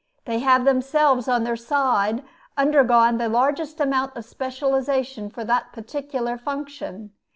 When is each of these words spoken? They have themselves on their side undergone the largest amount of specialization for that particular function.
They 0.25 0.39
have 0.39 0.65
themselves 0.65 1.27
on 1.27 1.43
their 1.43 1.55
side 1.55 2.23
undergone 2.57 3.19
the 3.19 3.29
largest 3.29 3.79
amount 3.79 4.17
of 4.17 4.25
specialization 4.25 5.29
for 5.29 5.43
that 5.45 5.71
particular 5.73 6.39
function. 6.39 7.11